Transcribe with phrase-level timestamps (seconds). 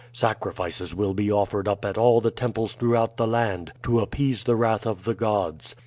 [0.13, 4.55] Sacrifices will be offered up at all the temples throughout the land to appease the
[4.55, 5.75] wrath of the gods.